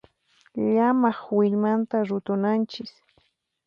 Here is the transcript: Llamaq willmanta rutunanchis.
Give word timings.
Llamaq 0.71 1.19
willmanta 1.37 1.97
rutunanchis. 2.07 2.93